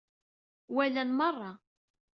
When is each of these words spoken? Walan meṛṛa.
Walan 0.73 1.09
meṛṛa. 1.13 1.51